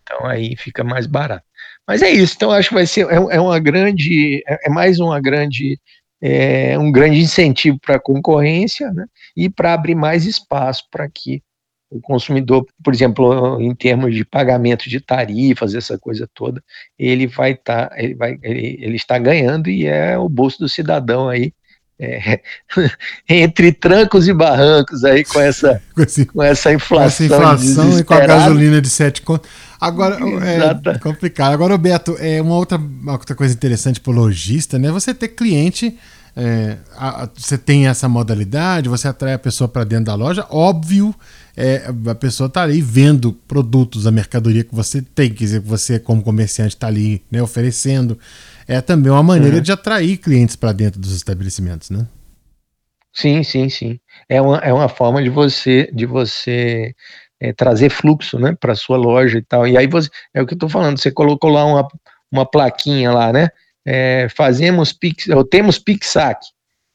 Então 0.02 0.26
aí 0.26 0.54
fica 0.56 0.84
mais 0.84 1.06
barato. 1.06 1.44
Mas 1.86 2.02
é 2.02 2.10
isso. 2.10 2.34
Então 2.36 2.52
acho 2.52 2.68
que 2.68 2.74
vai 2.74 2.86
ser 2.86 3.06
é, 3.06 3.14
é 3.14 3.40
uma 3.40 3.58
grande 3.58 4.42
é, 4.46 4.68
é 4.68 4.70
mais 4.70 5.00
uma 5.00 5.20
grande 5.20 5.80
é, 6.22 6.78
um 6.78 6.92
grande 6.92 7.18
incentivo 7.18 7.78
para 7.80 7.96
a 7.96 8.00
concorrência, 8.00 8.92
né? 8.92 9.06
E 9.34 9.48
para 9.48 9.72
abrir 9.72 9.94
mais 9.94 10.26
espaço 10.26 10.84
para 10.90 11.08
que 11.08 11.42
o 11.90 12.00
consumidor, 12.00 12.64
por 12.82 12.94
exemplo, 12.94 13.60
em 13.60 13.74
termos 13.74 14.14
de 14.14 14.24
pagamento 14.24 14.88
de 14.88 15.00
tarifas, 15.00 15.74
essa 15.74 15.98
coisa 15.98 16.28
toda, 16.32 16.62
ele 16.96 17.26
vai 17.26 17.52
estar, 17.52 17.88
tá, 17.88 18.02
ele 18.02 18.14
vai, 18.14 18.38
ele, 18.42 18.78
ele, 18.80 18.96
está 18.96 19.18
ganhando 19.18 19.68
e 19.68 19.86
é 19.86 20.16
o 20.16 20.28
bolso 20.28 20.60
do 20.60 20.68
cidadão 20.68 21.28
aí, 21.28 21.52
é, 21.98 22.40
entre 23.28 23.72
trancos 23.72 24.28
e 24.28 24.32
barrancos 24.32 25.04
aí 25.04 25.24
com 25.24 25.40
essa, 25.40 25.82
com, 25.92 26.02
esse, 26.02 26.24
com 26.26 26.42
essa 26.42 26.72
inflação, 26.72 27.28
com 27.28 27.34
essa 27.34 27.64
inflação 27.64 27.98
e 27.98 28.04
com 28.04 28.14
a 28.14 28.20
gasolina 28.20 28.80
de 28.80 28.88
7 28.88 29.22
contos. 29.22 29.50
Agora, 29.80 30.16
é 30.16 30.98
complicado. 30.98 31.52
Agora, 31.52 31.76
Beto, 31.76 32.16
é 32.20 32.40
uma 32.40 32.54
outra, 32.54 32.78
uma 32.78 33.12
outra 33.12 33.34
coisa 33.34 33.52
interessante 33.52 33.98
para 34.00 34.12
o 34.12 34.14
lojista, 34.14 34.78
né? 34.78 34.90
Você 34.92 35.12
ter 35.12 35.28
cliente 35.28 35.98
é, 36.36 36.76
a, 36.96 37.28
você 37.34 37.58
tem 37.58 37.88
essa 37.88 38.08
modalidade, 38.08 38.88
você 38.88 39.08
atrai 39.08 39.34
a 39.34 39.38
pessoa 39.38 39.68
para 39.68 39.84
dentro 39.84 40.06
da 40.06 40.14
loja, 40.14 40.46
óbvio, 40.48 41.14
é, 41.56 41.84
a 42.06 42.14
pessoa 42.14 42.46
está 42.46 42.62
ali 42.62 42.80
vendo 42.80 43.32
produtos, 43.32 44.06
a 44.06 44.10
mercadoria 44.10 44.64
que 44.64 44.74
você 44.74 45.02
tem, 45.02 45.30
quer 45.30 45.44
dizer, 45.44 45.62
que 45.62 45.68
você, 45.68 45.98
como 45.98 46.22
comerciante, 46.22 46.74
está 46.74 46.86
ali 46.86 47.22
né, 47.30 47.42
oferecendo. 47.42 48.18
É 48.66 48.80
também 48.80 49.10
uma 49.10 49.22
maneira 49.22 49.56
uhum. 49.56 49.62
de 49.62 49.72
atrair 49.72 50.16
clientes 50.16 50.56
para 50.56 50.72
dentro 50.72 51.00
dos 51.00 51.14
estabelecimentos, 51.14 51.90
né? 51.90 52.06
Sim, 53.12 53.42
sim, 53.42 53.68
sim. 53.68 53.98
É 54.28 54.40
uma, 54.40 54.58
é 54.58 54.72
uma 54.72 54.88
forma 54.88 55.22
de 55.22 55.28
você 55.28 55.90
de 55.92 56.06
você 56.06 56.94
é, 57.40 57.52
trazer 57.52 57.90
fluxo, 57.90 58.38
né, 58.38 58.56
para 58.58 58.74
sua 58.74 58.96
loja 58.96 59.38
e 59.38 59.42
tal. 59.42 59.66
E 59.66 59.76
aí 59.76 59.86
você 59.86 60.08
é 60.32 60.40
o 60.40 60.46
que 60.46 60.54
eu 60.54 60.56
estou 60.56 60.68
falando. 60.68 60.98
Você 60.98 61.10
colocou 61.10 61.50
lá 61.50 61.64
uma, 61.64 61.88
uma 62.30 62.46
plaquinha 62.46 63.10
lá, 63.10 63.32
né? 63.32 63.48
É, 63.84 64.28
fazemos 64.36 64.92
pix, 64.92 65.26
ou 65.28 65.42
temos 65.42 65.78
Pixac, 65.78 66.38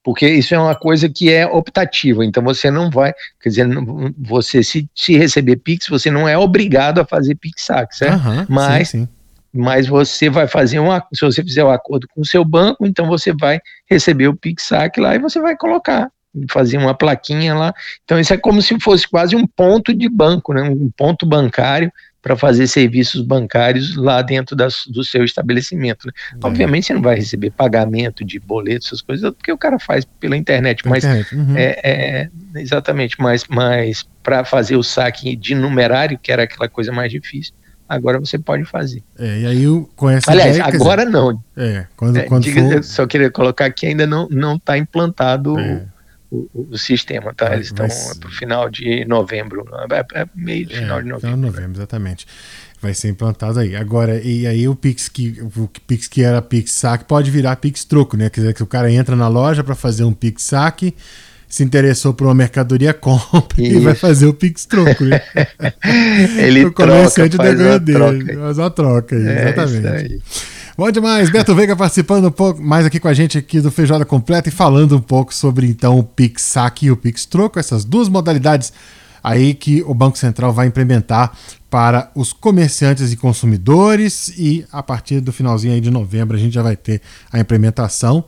porque 0.06 0.30
isso 0.30 0.54
é 0.54 0.60
uma 0.60 0.76
coisa 0.76 1.10
que 1.10 1.34
é 1.34 1.48
optativa. 1.48 2.24
Então 2.24 2.44
você 2.44 2.70
não 2.70 2.92
vai, 2.92 3.12
quer 3.42 3.50
dizer, 3.50 3.68
você 4.16 4.64
se, 4.64 4.88
se 4.94 5.18
receber 5.18 5.56
Pix, 5.56 5.88
você 5.88 6.12
não 6.12 6.30
é 6.30 6.38
obrigado 6.38 7.02
a 7.02 7.06
fazer 7.06 7.34
Pixac, 7.34 7.98
certo? 7.98 8.24
Uhum, 8.24 8.46
Mas 8.48 8.90
sim, 8.90 9.02
sim 9.02 9.10
mas 9.58 9.88
você 9.88 10.30
vai 10.30 10.50
fazer 10.50 10.82
um 10.82 10.90
se 11.14 11.22
você 11.22 11.42
fizer 11.42 11.64
um 11.64 11.72
acordo 11.72 12.08
com 12.14 12.20
o 12.20 12.26
seu 12.26 12.44
banco, 12.44 12.86
então 12.86 13.08
você 13.08 13.34
vai 13.34 13.58
receber 13.90 14.28
o 14.28 14.36
Pixac 14.36 15.00
lá 15.00 15.16
e 15.16 15.20
você 15.20 15.40
vai 15.40 15.56
colocar, 15.56 16.12
fazer 16.52 16.78
uma 16.78 16.94
plaquinha 16.94 17.56
lá. 17.56 17.74
Então 18.04 18.20
isso 18.20 18.34
é 18.34 18.38
como 18.38 18.62
se 18.62 18.78
fosse 18.82 19.08
quase 19.10 19.34
um 19.34 19.48
ponto 19.48 19.94
de 19.94 20.10
banco, 20.10 20.54
né? 20.54 20.62
um 20.62 20.92
ponto 20.98 21.26
bancário 21.26 21.90
para 22.26 22.36
fazer 22.36 22.66
serviços 22.66 23.22
bancários 23.22 23.96
lá 23.96 24.20
dentro 24.24 24.56
das, 24.56 24.88
do 24.88 25.04
seu 25.04 25.24
estabelecimento. 25.24 26.08
Né? 26.08 26.14
É. 26.34 26.48
Obviamente 26.48 26.88
você 26.88 26.94
não 26.96 27.02
vai 27.04 27.18
receber 27.18 27.52
pagamento 27.52 28.26
de 28.26 28.40
boleto, 28.40 28.88
essas 28.88 29.00
coisas, 29.00 29.32
porque 29.32 29.52
o 29.52 29.58
cara 29.60 29.78
faz 29.78 30.06
pela 30.20 30.36
internet, 30.36 30.82
mas 30.88 31.04
internet, 31.04 31.36
uhum. 31.36 31.56
é, 31.56 31.80
é, 31.84 32.30
exatamente, 32.56 33.16
mas, 33.20 33.46
mas 33.48 34.10
para 34.24 34.44
fazer 34.44 34.76
o 34.76 34.82
saque 34.82 35.36
de 35.36 35.54
numerário, 35.54 36.18
que 36.18 36.32
era 36.32 36.46
aquela 36.46 36.68
coisa 36.68 36.92
mais 36.92 37.12
difícil, 37.12 37.54
agora 37.88 38.20
você 38.20 38.40
pode 38.40 38.66
fazer. 38.66 39.04
É, 39.20 39.42
e 39.42 39.46
aí 39.46 39.86
com 39.96 40.10
essa 40.10 40.32
Aliás, 40.32 40.58
ideia, 40.58 40.74
agora 40.74 41.06
dizer, 41.06 41.16
não. 41.16 41.44
É, 41.56 41.86
quando, 41.96 42.18
é, 42.18 42.24
quando 42.24 42.44
diga, 42.44 42.60
for... 42.60 42.84
Só 42.84 43.06
queria 43.06 43.30
colocar 43.30 43.70
que 43.70 43.86
ainda 43.86 44.08
não 44.08 44.28
não 44.32 44.56
está 44.56 44.76
implantado 44.80 45.60
é. 45.60 45.86
O, 46.32 46.50
o, 46.54 46.78
sistema, 46.78 47.34
tá? 47.34 47.54
Eles 47.54 47.68
estão 47.68 47.88
para 48.20 48.30
o 48.30 48.32
final 48.32 48.70
de 48.70 49.06
novembro, 49.06 49.66
é, 49.92 50.22
é 50.22 50.28
meio 50.36 50.66
de 50.66 50.76
final 50.76 51.02
de 51.02 51.10
novembro. 51.10 51.36
Final 51.36 51.38
de 51.38 51.58
novembro, 51.58 51.78
exatamente. 51.78 52.28
Vai 52.82 52.94
ser 52.94 53.10
implantado 53.10 53.60
aí. 53.60 53.76
Agora, 53.76 54.20
e 54.22 54.46
aí 54.46 54.68
o 54.68 54.76
Pix 54.76 55.08
que 55.08 55.42
o 55.42 55.70
Pix 55.88 56.08
que 56.08 56.22
era 56.22 56.42
Pix 56.42 56.72
saque 56.72 57.06
pode 57.06 57.32
virar 57.32 57.56
Pix 57.56 57.84
troco, 57.86 58.16
né? 58.18 58.30
Quer 58.30 58.42
dizer 58.42 58.54
que 58.54 58.64
o 58.64 58.68
cara 58.68 58.92
entra 58.92 59.16
na 59.16 59.28
loja 59.28 59.64
para 59.64 59.76
fazer 59.76 60.04
um 60.04 60.14
Pix 60.14 60.44
saque 60.44 60.94
se 61.48 61.64
interessou 61.64 62.14
por 62.14 62.28
uma 62.28 62.34
mercadoria, 62.34 62.92
compra 62.94 63.62
Isso. 63.62 63.78
e 63.78 63.80
vai 63.80 63.96
fazer 63.96 64.26
o 64.26 64.34
Pix 64.34 64.66
troco. 64.66 65.04
Né? 65.04 65.22
Ele 66.38 66.66
o 66.66 66.72
comerciante 66.74 67.38
troca, 67.38 67.58
faz 67.58 67.82
dele, 67.82 67.98
troca. 67.98 68.40
faz 68.40 68.58
uma 68.58 68.72
troca 68.72 69.16
aí, 69.16 69.28
é, 69.28 69.50
exatamente. 69.50 70.22
Bom 70.78 70.92
demais, 70.92 71.30
Beto 71.30 71.56
Veiga 71.56 71.74
participando 71.74 72.28
um 72.28 72.32
pouco 72.32 72.62
mais 72.62 72.86
aqui 72.86 73.00
com 73.00 73.08
a 73.08 73.14
gente 73.14 73.38
aqui 73.38 73.62
do 73.62 73.72
Feijoada 73.72 74.04
Completa 74.04 74.50
e 74.50 74.52
falando 74.52 74.98
um 74.98 75.02
pouco 75.02 75.34
sobre 75.34 75.66
então 75.68 75.98
o 75.98 76.04
Pix 76.04 76.42
Saque 76.42 76.88
e 76.88 76.92
o 76.92 76.98
Pix 76.98 77.26
Troco, 77.26 77.58
essas 77.58 77.86
duas 77.86 78.10
modalidades 78.10 78.74
aí 79.24 79.54
que 79.54 79.82
o 79.84 79.94
Banco 79.94 80.18
Central 80.18 80.52
vai 80.52 80.68
implementar 80.68 81.32
para 81.70 82.12
os 82.14 82.34
comerciantes 82.34 83.14
e 83.14 83.16
consumidores 83.16 84.34
e 84.38 84.66
a 84.70 84.84
partir 84.84 85.22
do 85.22 85.32
finalzinho 85.32 85.74
aí 85.74 85.80
de 85.80 85.90
novembro 85.90 86.36
a 86.36 86.40
gente 86.40 86.54
já 86.54 86.62
vai 86.62 86.76
ter 86.76 87.02
a 87.32 87.40
implementação 87.40 88.26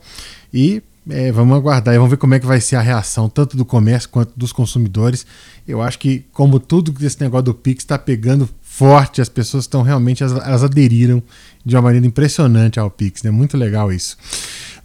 e 0.50 0.82
é, 1.10 1.30
vamos 1.30 1.54
aguardar 1.54 1.94
e 1.94 1.98
vamos 1.98 2.10
ver 2.10 2.16
como 2.16 2.32
é 2.32 2.40
que 2.40 2.46
vai 2.46 2.62
ser 2.62 2.76
a 2.76 2.80
reação, 2.80 3.28
tanto 3.28 3.58
do 3.58 3.64
comércio 3.64 4.08
quanto 4.08 4.32
dos 4.36 4.52
consumidores. 4.52 5.26
Eu 5.66 5.80
acho 5.80 5.98
que, 5.98 6.24
como 6.32 6.60
tudo 6.60 6.92
desse 6.92 7.20
negócio 7.20 7.44
do 7.44 7.54
Pix 7.54 7.82
está 7.82 7.98
pegando 7.98 8.48
forte, 8.78 9.20
as 9.20 9.28
pessoas 9.28 9.64
estão 9.64 9.82
realmente, 9.82 10.22
elas, 10.22 10.46
elas, 10.46 10.62
aderiram 10.62 11.20
de 11.64 11.74
uma 11.74 11.82
maneira 11.82 12.06
impressionante 12.06 12.78
ao 12.78 12.88
Pix, 12.88 13.24
né? 13.24 13.30
Muito 13.30 13.56
legal 13.56 13.92
isso. 13.92 14.16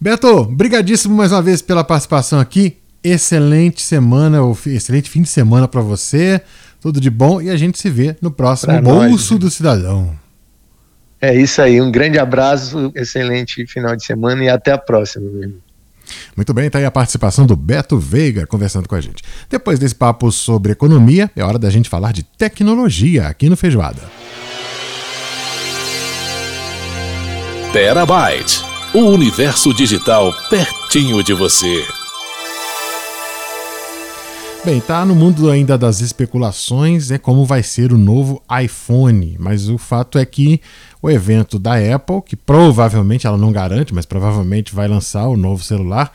Beto, 0.02 0.46
brigadíssimo 0.46 1.16
mais 1.16 1.32
uma 1.32 1.44
vez 1.44 1.62
pela 1.62 1.84
participação 1.84 2.40
aqui. 2.40 2.78
Excelente 3.04 3.84
semana, 3.84 4.40
excelente 4.66 5.12
fim 5.12 5.22
de 5.22 5.30
semana 5.30 5.68
para 5.68 5.82
você. 5.82 6.42
Tudo 6.82 7.00
de 7.00 7.12
bom 7.12 7.40
e 7.40 7.52
a 7.52 7.56
gente 7.56 7.78
se 7.78 7.90
vê 7.90 8.16
no 8.20 8.32
próximo 8.32 8.74
pra 8.74 8.82
Bolso 8.82 9.34
nós, 9.36 9.40
do 9.40 9.52
Cidadão. 9.52 10.18
É 11.22 11.36
isso 11.36 11.62
aí, 11.62 11.80
um 11.80 11.92
grande 11.92 12.18
abraço, 12.18 12.92
excelente 12.96 13.66
final 13.68 13.96
de 13.96 14.04
semana 14.04 14.44
e 14.44 14.50
até 14.50 14.72
a 14.72 14.78
próxima. 14.78 15.30
Meu 15.30 15.54
muito 16.36 16.54
bem, 16.54 16.70
tá 16.70 16.80
aí 16.80 16.86
a 16.86 16.92
participação 16.92 17.46
do 17.46 17.56
Beto 17.56 17.98
Veiga 17.98 18.46
conversando 18.46 18.88
com 18.88 18.96
a 18.96 19.02
gente. 19.02 19.24
Depois 19.50 19.80
desse 19.80 19.96
papo 19.96 20.32
sobre 20.32 20.72
economia, 20.72 21.30
é 21.36 21.44
hora 21.44 21.60
da 21.60 21.70
gente 21.70 21.90
falar 21.90 22.12
de 22.12 22.24
tecnologia 22.24 23.28
aqui 23.28 23.50
no 23.50 23.58
Feijoada. 23.58 24.02
Terabyte 27.72 28.74
o 28.94 29.00
universo 29.00 29.74
digital 29.74 30.32
pertinho 30.52 31.24
de 31.24 31.34
você. 31.34 32.03
Bem, 34.66 34.80
tá 34.80 35.06
no 35.06 35.14
mundo 35.14 35.52
ainda 35.52 35.78
das 35.78 36.00
especulações, 36.00 37.12
é 37.12 37.18
como 37.18 37.44
vai 37.44 37.62
ser 37.62 37.92
o 37.92 37.98
novo 37.98 38.42
iPhone, 38.64 39.36
mas 39.38 39.68
o 39.68 39.78
fato 39.78 40.18
é 40.18 40.26
que 40.26 40.62
o 41.02 41.10
evento 41.10 41.60
da 41.60 41.74
Apple, 41.74 42.22
que 42.26 42.38
provavelmente 42.38 43.28
ela 43.28 43.38
não 43.38 43.52
garante, 43.52 43.94
mas 43.94 44.06
provavelmente 44.06 44.74
vai 44.74 44.88
lançar 44.88 45.28
o 45.28 45.36
novo 45.36 45.62
celular, 45.62 46.14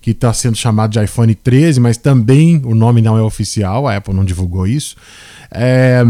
que 0.00 0.12
está 0.12 0.32
sendo 0.32 0.56
chamado 0.56 0.92
de 0.92 1.04
iPhone 1.04 1.34
13, 1.34 1.78
mas 1.78 1.98
também 1.98 2.62
o 2.64 2.74
nome 2.74 3.02
não 3.02 3.18
é 3.18 3.22
oficial, 3.22 3.86
a 3.86 3.96
Apple 3.96 4.14
não 4.14 4.24
divulgou 4.24 4.66
isso. 4.66 4.96
É, 5.50 6.02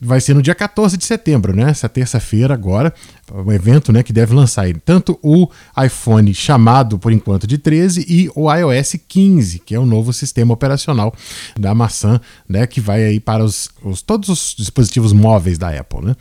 vai 0.00 0.20
ser 0.20 0.34
no 0.34 0.42
dia 0.42 0.54
14 0.54 0.96
de 0.96 1.04
setembro, 1.04 1.54
né? 1.54 1.70
Essa 1.70 1.88
terça-feira 1.88 2.54
agora, 2.54 2.94
um 3.32 3.52
evento 3.52 3.92
né, 3.92 4.02
que 4.02 4.12
deve 4.12 4.34
lançar 4.34 4.66
tanto 4.84 5.18
o 5.22 5.48
iPhone 5.82 6.32
chamado 6.32 6.98
por 6.98 7.12
enquanto 7.12 7.46
de 7.46 7.58
13 7.58 8.06
e 8.08 8.30
o 8.34 8.52
iOS 8.52 8.96
15, 9.08 9.58
que 9.60 9.74
é 9.74 9.78
o 9.78 9.86
novo 9.86 10.12
sistema 10.12 10.54
operacional 10.54 11.12
da 11.58 11.74
maçã, 11.74 12.20
né, 12.48 12.66
que 12.66 12.80
vai 12.80 13.04
aí 13.04 13.20
para 13.20 13.44
os, 13.44 13.68
os 13.82 14.02
todos 14.02 14.28
os 14.28 14.54
dispositivos 14.56 15.12
móveis 15.12 15.58
da 15.58 15.68
Apple, 15.70 16.04
né? 16.04 16.16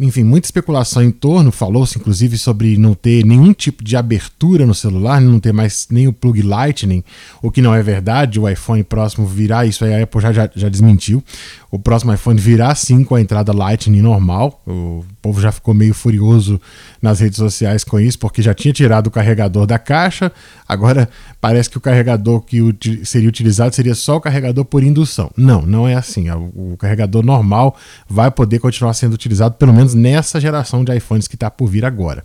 Enfim, 0.00 0.24
muita 0.24 0.46
especulação 0.46 1.02
em 1.02 1.10
torno. 1.10 1.52
Falou-se 1.52 1.98
inclusive 1.98 2.38
sobre 2.38 2.76
não 2.76 2.94
ter 2.94 3.24
nenhum 3.24 3.52
tipo 3.52 3.84
de 3.84 3.96
abertura 3.96 4.66
no 4.66 4.74
celular, 4.74 5.20
não 5.20 5.38
ter 5.38 5.52
mais 5.52 5.86
nem 5.90 6.08
o 6.08 6.12
plug 6.12 6.42
Lightning, 6.42 7.04
o 7.42 7.50
que 7.50 7.60
não 7.60 7.74
é 7.74 7.82
verdade. 7.82 8.40
O 8.40 8.48
iPhone 8.48 8.82
próximo 8.82 9.26
virá, 9.26 9.66
isso 9.66 9.84
aí 9.84 9.94
a 9.94 10.02
Apple 10.02 10.20
já, 10.20 10.32
já, 10.32 10.50
já 10.54 10.68
desmentiu. 10.68 11.22
O 11.70 11.78
próximo 11.78 12.12
iPhone 12.12 12.40
virá 12.40 12.74
sim 12.74 13.04
com 13.04 13.14
a 13.14 13.20
entrada 13.20 13.52
Lightning 13.52 14.00
normal. 14.00 14.62
O 14.66 15.04
povo 15.20 15.40
já 15.40 15.52
ficou 15.52 15.74
meio 15.74 15.94
furioso 15.94 16.60
nas 17.00 17.20
redes 17.20 17.36
sociais 17.38 17.84
com 17.84 17.98
isso, 18.00 18.18
porque 18.18 18.42
já 18.42 18.54
tinha 18.54 18.72
tirado 18.72 19.08
o 19.08 19.10
carregador 19.10 19.66
da 19.66 19.78
caixa. 19.78 20.32
Agora 20.66 21.08
parece 21.40 21.68
que 21.68 21.78
o 21.78 21.80
carregador 21.80 22.40
que 22.40 22.60
seria 23.04 23.28
utilizado 23.28 23.74
seria 23.74 23.94
só 23.94 24.16
o 24.16 24.20
carregador 24.20 24.64
por 24.64 24.82
indução. 24.82 25.30
Não, 25.36 25.62
não 25.62 25.86
é 25.86 25.94
assim. 25.94 26.30
O 26.30 26.76
carregador 26.78 27.24
normal 27.24 27.76
vai 28.08 28.30
poder 28.30 28.58
continuar 28.58 28.94
sendo 28.94 29.14
utilizado, 29.14 29.54
pelo 29.54 29.72
menos 29.72 29.94
nessa 29.94 30.40
geração 30.40 30.84
de 30.84 30.94
iPhones 30.96 31.28
que 31.28 31.34
está 31.34 31.50
por 31.50 31.66
vir 31.66 31.84
agora. 31.84 32.24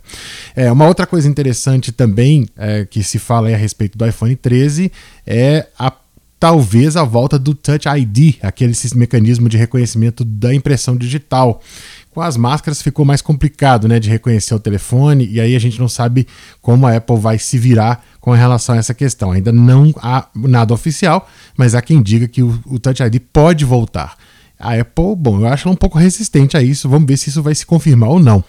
É, 0.54 0.70
uma 0.70 0.86
outra 0.86 1.06
coisa 1.06 1.28
interessante 1.28 1.92
também 1.92 2.48
é, 2.56 2.84
que 2.84 3.02
se 3.02 3.18
fala 3.18 3.48
a 3.48 3.56
respeito 3.56 3.96
do 3.96 4.06
iPhone 4.06 4.34
13 4.34 4.90
é 5.26 5.66
a 5.78 5.92
talvez 6.38 6.96
a 6.96 7.04
volta 7.04 7.38
do 7.38 7.54
Touch 7.54 7.88
ID, 7.88 8.36
aquele 8.42 8.74
mecanismo 8.94 9.48
de 9.48 9.56
reconhecimento 9.56 10.24
da 10.24 10.54
impressão 10.54 10.96
digital. 10.96 11.62
Com 12.10 12.20
as 12.22 12.36
máscaras 12.36 12.80
ficou 12.80 13.04
mais 13.04 13.20
complicado 13.20 13.86
né, 13.86 14.00
de 14.00 14.08
reconhecer 14.08 14.54
o 14.54 14.60
telefone, 14.60 15.26
e 15.26 15.40
aí 15.40 15.54
a 15.54 15.58
gente 15.58 15.78
não 15.78 15.88
sabe 15.88 16.26
como 16.62 16.86
a 16.86 16.96
Apple 16.96 17.18
vai 17.18 17.38
se 17.38 17.58
virar 17.58 18.04
com 18.20 18.32
relação 18.32 18.74
a 18.74 18.78
essa 18.78 18.94
questão. 18.94 19.32
Ainda 19.32 19.52
não 19.52 19.92
há 19.98 20.26
nada 20.34 20.72
oficial, 20.72 21.28
mas 21.56 21.74
há 21.74 21.82
quem 21.82 22.02
diga 22.02 22.26
que 22.26 22.42
o, 22.42 22.58
o 22.66 22.78
Touch 22.78 23.02
ID 23.02 23.20
pode 23.32 23.64
voltar. 23.64 24.16
A 24.58 24.72
Apple, 24.74 25.14
bom, 25.16 25.40
eu 25.40 25.46
acho 25.46 25.68
ela 25.68 25.74
um 25.74 25.76
pouco 25.76 25.98
resistente 25.98 26.56
a 26.56 26.62
isso, 26.62 26.88
vamos 26.88 27.06
ver 27.06 27.16
se 27.16 27.28
isso 27.28 27.42
vai 27.42 27.54
se 27.54 27.66
confirmar 27.66 28.08
ou 28.08 28.18
não. 28.18 28.42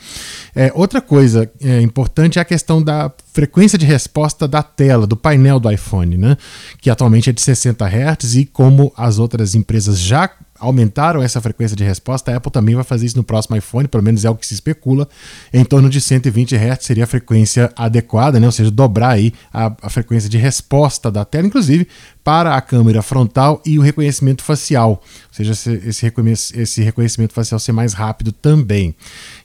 É, 0.56 0.72
outra 0.74 1.02
coisa 1.02 1.52
é, 1.62 1.82
importante 1.82 2.40
é 2.40 2.42
a 2.42 2.46
questão 2.46 2.82
da 2.82 3.12
frequência 3.34 3.78
de 3.78 3.86
resposta 3.86 4.48
da 4.48 4.64
tela, 4.64 5.06
do 5.06 5.18
painel 5.18 5.60
do 5.60 5.70
iPhone, 5.70 6.18
né? 6.18 6.38
que 6.80 6.90
atualmente 6.90 7.30
é 7.30 7.34
de 7.34 7.42
60 7.42 7.86
Hz 7.86 8.36
e 8.36 8.46
como 8.46 8.94
as 8.96 9.20
outras 9.20 9.54
empresas 9.54 10.00
já 10.00 10.30
aumentaram 10.60 11.22
essa 11.22 11.42
frequência 11.42 11.76
de 11.76 11.84
resposta, 11.84 12.32
a 12.32 12.38
Apple 12.38 12.52
também 12.52 12.76
vai 12.76 12.84
fazer 12.84 13.06
isso 13.06 13.18
no 13.18 13.24
próximo 13.24 13.56
iPhone, 13.56 13.88
pelo 13.88 14.04
menos 14.04 14.26
é 14.26 14.30
o 14.30 14.36
que 14.36 14.46
se 14.46 14.54
especula, 14.54 15.08
em 15.54 15.64
torno 15.64 15.90
de 15.90 16.00
120 16.00 16.56
Hz 16.56 16.86
seria 16.86 17.04
a 17.04 17.08
frequência 17.08 17.72
adequada, 17.76 18.40
né? 18.40 18.46
ou 18.46 18.52
seja, 18.52 18.72
dobrar 18.72 19.12
aí 19.12 19.34
a, 19.54 19.74
a 19.82 19.90
frequência 19.90 20.30
de 20.30 20.38
resposta 20.38 21.12
da 21.12 21.26
tela, 21.26 21.48
inclusive 21.48 21.88
para 22.24 22.56
a 22.56 22.62
câmera 22.62 23.02
frontal 23.02 23.62
e 23.66 23.80
o 23.80 23.82
reconhecimento 23.82 24.44
facial, 24.44 24.90
ou 24.92 25.00
seja, 25.32 25.54
esse, 25.54 26.60
esse 26.60 26.82
reconhecimento 26.84 27.34
facial 27.34 27.60
ser 27.60 27.72
mais 27.72 27.94
rápido 27.94 28.32
também. 28.32 28.96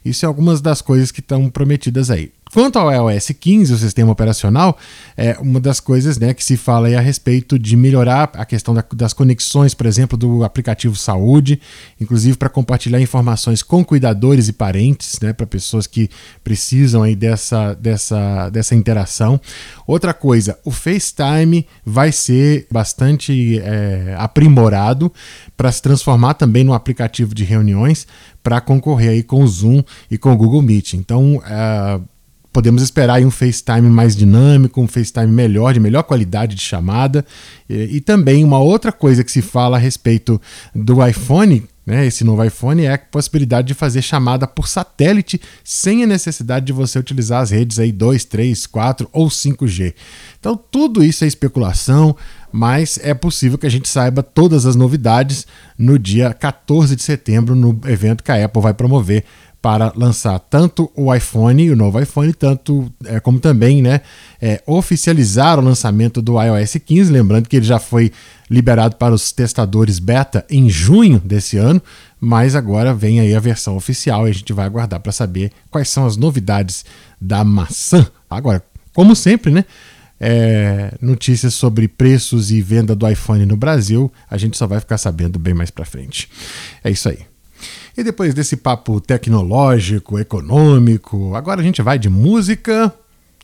Isso 0.03 0.25
é 0.25 0.27
algumas 0.27 0.59
das 0.59 0.81
coisas 0.81 1.11
que 1.11 1.19
estão 1.21 1.49
prometidas 1.49 2.09
aí. 2.11 2.31
Quanto 2.53 2.77
ao 2.77 2.91
iOS 2.91 3.31
15, 3.39 3.73
o 3.73 3.77
sistema 3.77 4.11
operacional, 4.11 4.77
é 5.17 5.35
uma 5.39 5.59
das 5.59 5.79
coisas 5.79 6.19
né, 6.19 6.35
que 6.35 6.45
se 6.45 6.55
fala 6.55 6.87
a 6.95 7.01
respeito 7.01 7.57
de 7.57 7.75
melhorar 7.75 8.29
a 8.35 8.45
questão 8.45 8.75
da, 8.75 8.85
das 8.93 9.11
conexões, 9.11 9.73
por 9.73 9.87
exemplo, 9.87 10.15
do 10.15 10.43
aplicativo 10.43 10.95
Saúde, 10.95 11.59
inclusive 11.99 12.37
para 12.37 12.49
compartilhar 12.49 13.01
informações 13.01 13.63
com 13.63 13.83
cuidadores 13.83 14.49
e 14.49 14.53
parentes, 14.53 15.19
né, 15.19 15.33
para 15.33 15.47
pessoas 15.47 15.87
que 15.87 16.11
precisam 16.43 17.01
aí 17.01 17.15
dessa, 17.15 17.73
dessa, 17.73 18.49
dessa 18.51 18.75
interação. 18.75 19.41
Outra 19.87 20.13
coisa, 20.13 20.59
o 20.63 20.69
FaceTime 20.69 21.65
vai 21.83 22.11
ser 22.11 22.67
bastante 22.69 23.59
é, 23.63 24.15
aprimorado 24.19 25.11
para 25.57 25.71
se 25.71 25.81
transformar 25.81 26.35
também 26.35 26.63
no 26.63 26.75
aplicativo 26.75 27.33
de 27.33 27.43
reuniões 27.43 28.05
para 28.43 28.61
concorrer 28.61 29.09
aí 29.09 29.23
com 29.23 29.41
o 29.41 29.47
Zoom 29.47 29.81
e 30.11 30.19
com 30.19 30.33
o 30.33 30.37
Google 30.37 30.61
Meet. 30.61 30.93
Então, 30.95 31.37
uh, 31.37 32.12
podemos 32.53 32.83
esperar 32.83 33.19
um 33.21 33.31
FaceTime 33.31 33.89
mais 33.89 34.15
dinâmico, 34.15 34.79
um 34.79 34.87
FaceTime 34.87 35.27
melhor, 35.27 35.73
de 35.73 35.79
melhor 35.79 36.03
qualidade 36.03 36.55
de 36.55 36.61
chamada. 36.61 37.25
E, 37.67 37.97
e, 37.97 37.99
também 37.99 38.43
uma 38.43 38.59
outra 38.59 38.91
coisa 38.91 39.23
que 39.23 39.31
se 39.31 39.41
fala 39.41 39.75
a 39.77 39.79
respeito 39.79 40.39
do 40.73 41.05
iPhone, 41.05 41.63
né, 41.85 42.05
esse 42.05 42.23
novo 42.23 42.43
iPhone, 42.43 42.85
é 42.85 42.93
a 42.93 42.97
possibilidade 42.97 43.67
de 43.67 43.73
fazer 43.73 44.03
chamada 44.03 44.47
por 44.47 44.67
satélite 44.67 45.41
sem 45.63 46.03
a 46.03 46.07
necessidade 46.07 46.65
de 46.65 46.71
você 46.71 46.97
utilizar 46.97 47.41
as 47.41 47.49
redes 47.49 47.79
aí 47.79 47.91
2, 47.91 48.23
3, 48.23 48.67
4 48.67 49.09
ou 49.11 49.27
5G. 49.27 49.93
Então 50.39 50.55
tudo 50.55 51.03
isso 51.03 51.25
é 51.25 51.27
especulação, 51.27 52.15
mas 52.51 52.99
é 53.01 53.13
possível 53.13 53.57
que 53.57 53.67
a 53.67 53.71
gente 53.71 53.89
saiba 53.89 54.21
todas 54.21 54.65
as 54.65 54.75
novidades 54.75 55.47
no 55.77 55.97
dia 55.97 56.33
14 56.33 56.95
de 56.95 57.01
setembro 57.01 57.55
no 57.55 57.77
evento 57.85 58.23
que 58.23 58.31
a 58.31 58.45
Apple 58.45 58.61
vai 58.61 58.73
promover 58.73 59.25
para 59.63 59.93
lançar 59.95 60.37
tanto 60.39 60.91
o 60.93 61.15
iPhone, 61.15 61.71
o 61.71 61.75
novo 61.77 61.97
iPhone, 61.97 62.33
tanto 62.33 62.91
é, 63.05 63.17
como 63.21 63.39
também 63.39 63.81
né, 63.81 64.01
é, 64.41 64.61
oficializar 64.67 65.57
o 65.57 65.61
lançamento 65.61 66.21
do 66.21 66.33
iOS 66.33 66.75
15. 66.85 67.09
Lembrando 67.09 67.47
que 67.47 67.55
ele 67.55 67.65
já 67.65 67.79
foi 67.79 68.11
liberado 68.49 68.97
para 68.97 69.13
os 69.13 69.31
testadores 69.31 69.99
beta 69.99 70.45
em 70.49 70.69
junho 70.69 71.17
desse 71.17 71.55
ano, 71.55 71.81
mas 72.19 72.57
agora 72.57 72.93
vem 72.93 73.21
aí 73.21 73.33
a 73.33 73.39
versão 73.39 73.77
oficial 73.77 74.27
e 74.27 74.31
a 74.31 74.33
gente 74.33 74.51
vai 74.51 74.65
aguardar 74.65 74.99
para 74.99 75.13
saber 75.13 75.49
quais 75.71 75.87
são 75.87 76.05
as 76.05 76.17
novidades 76.17 76.83
da 77.19 77.41
maçã. 77.45 78.05
Agora, 78.29 78.61
como 78.93 79.15
sempre, 79.15 79.49
né? 79.49 79.63
É, 80.19 80.93
notícias 81.01 81.53
sobre 81.53 81.87
preços 81.87 82.51
e 82.51 82.61
venda 82.61 82.93
do 82.93 83.09
iPhone 83.09 83.45
no 83.45 83.55
Brasil, 83.55 84.11
a 84.29 84.37
gente 84.37 84.57
só 84.57 84.67
vai 84.67 84.81
ficar 84.81 84.97
sabendo 84.97 85.39
bem 85.39 85.53
mais 85.53 85.71
para 85.71 85.85
frente. 85.85 86.29
É 86.83 86.91
isso 86.91 87.07
aí. 87.07 87.32
E 87.95 88.03
depois 88.03 88.33
desse 88.33 88.57
papo 88.57 88.99
tecnológico, 88.99 90.17
econômico, 90.17 91.35
agora 91.35 91.61
a 91.61 91.63
gente 91.63 91.81
vai 91.81 91.99
de 91.99 92.09
música 92.09 92.91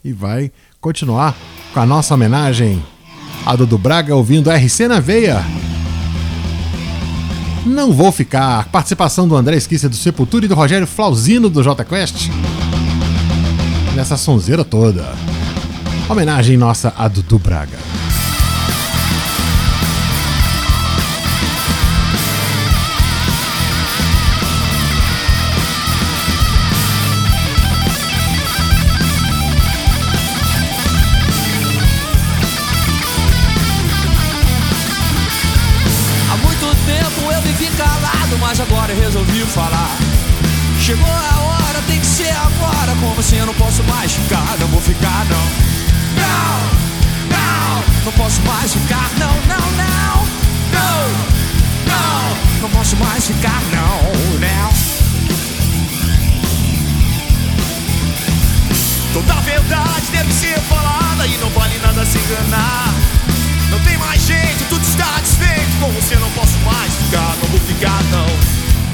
e 0.03 0.11
vai 0.11 0.51
continuar 0.81 1.37
com 1.73 1.79
a 1.79 1.85
nossa 1.85 2.15
homenagem 2.15 2.83
a 3.45 3.55
Dudu 3.55 3.77
Braga 3.77 4.15
ouvindo 4.15 4.49
RC 4.49 4.87
na 4.87 4.99
veia. 4.99 5.43
Não 7.65 7.93
vou 7.93 8.11
ficar. 8.11 8.67
Participação 8.69 9.27
do 9.27 9.35
André 9.35 9.57
Esquissa 9.57 9.87
do 9.87 9.95
Sepultura 9.95 10.45
e 10.45 10.47
do 10.47 10.55
Rogério 10.55 10.87
Flauzino 10.87 11.49
do 11.49 11.61
J 11.61 11.85
Quest. 11.85 12.29
Nessa 13.95 14.17
sonzeira 14.17 14.63
toda. 14.63 15.13
Homenagem 16.09 16.57
nossa 16.57 16.93
a 16.97 17.07
Dudu 17.07 17.37
Braga. 17.37 17.77
Mas 38.39 38.59
agora 38.59 38.91
eu 38.91 38.99
resolvi 38.99 39.41
falar. 39.45 39.97
Chegou 40.79 41.05
a 41.07 41.39
hora, 41.41 41.81
tem 41.87 41.99
que 41.99 42.05
ser 42.05 42.31
agora. 42.31 42.95
Como 42.99 43.19
assim 43.19 43.37
eu 43.37 43.45
não 43.45 43.53
posso 43.53 43.83
mais 43.83 44.11
ficar? 44.13 44.57
Não 44.59 44.67
vou 44.67 44.81
ficar, 44.81 45.25
não. 45.25 45.69
Não, 46.19 46.59
não, 47.29 47.83
não 48.05 48.11
posso 48.13 48.41
mais 48.41 48.73
ficar, 48.73 49.09
não, 49.19 49.33
não, 49.47 49.71
não. 49.77 50.29
Não, 50.71 51.09
não, 51.85 52.61
não 52.61 52.69
posso 52.69 52.95
mais 52.97 53.27
ficar, 53.27 53.61
não, 53.71 54.39
não. 54.39 54.69
Toda 59.13 59.33
verdade 59.41 60.05
deve 60.11 60.31
ser 60.33 60.59
falada 60.61 61.25
e 61.27 61.37
não 61.37 61.49
vale 61.49 61.77
nada 61.79 62.05
se 62.05 62.17
enganar. 62.17 63.18
Não 63.69 63.79
tem 63.81 63.97
mais 63.97 64.21
jeito, 64.25 64.65
tudo 64.69 64.83
está 64.83 65.19
desfeito. 65.21 65.71
Com 65.79 65.91
você 65.91 66.15
não 66.15 66.29
posso 66.31 66.57
mais 66.59 66.93
ficar, 66.95 67.35
não 67.41 67.47
vou 67.49 67.59
ficar, 67.61 68.03
não. 68.05 68.27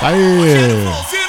Aí! 0.04 1.24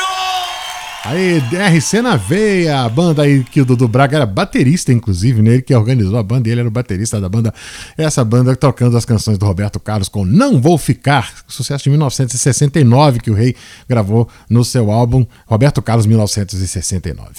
Aí, 1.06 1.38
RC 1.38 2.02
na 2.02 2.18
veia, 2.18 2.82
a 2.82 2.90
banda 2.90 3.22
aí 3.22 3.42
que 3.44 3.62
o 3.62 3.66
Dudu 3.66 3.88
Braga 3.88 4.18
era 4.18 4.26
baterista, 4.26 4.92
inclusive, 4.92 5.42
né? 5.42 5.54
Ele 5.54 5.62
que 5.62 5.74
organizou 5.74 6.18
a 6.18 6.24
banda, 6.24 6.50
ele 6.50 6.60
era 6.60 6.68
o 6.68 6.72
baterista 6.72 7.22
da 7.22 7.30
banda. 7.30 7.54
Essa 7.96 8.26
banda 8.26 8.54
tocando 8.54 8.98
as 8.98 9.06
canções 9.06 9.38
do 9.38 9.46
Roberto 9.46 9.80
Carlos 9.80 10.10
com 10.10 10.26
Não 10.26 10.60
Vou 10.60 10.78
Ficar, 10.78 11.32
sucesso 11.48 11.86
de 11.86 11.90
1969 11.92 13.20
que 13.20 13.32
o 13.32 13.34
Rei 13.34 13.56
gravou 13.88 14.28
no 14.50 14.66
seu 14.66 14.92
álbum 14.92 15.26
Roberto 15.46 15.82
Carlos 15.82 16.06
1969. 16.06 17.30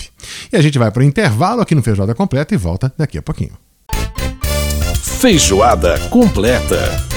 E 0.50 0.56
a 0.56 0.62
gente 0.62 0.78
vai 0.78 0.90
para 0.90 1.00
o 1.00 1.04
intervalo 1.04 1.60
aqui 1.60 1.74
no 1.74 1.82
Feijoada 1.82 2.14
Completa 2.14 2.54
e 2.54 2.56
volta 2.56 2.90
daqui 2.96 3.18
a 3.18 3.22
pouquinho. 3.22 3.52
Feijoada 5.20 5.98
completa. 6.08 7.15